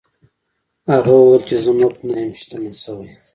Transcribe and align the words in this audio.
هغه 0.91 1.11
وویل 1.15 1.43
چې 1.49 1.55
زه 1.63 1.71
مفت 1.79 1.99
نه 2.07 2.15
یم 2.21 2.31
شتمن 2.39 2.73
شوی. 2.83 3.09